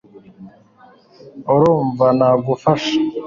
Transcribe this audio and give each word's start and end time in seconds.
urumva 1.53 2.05
nagufasha 2.17 2.93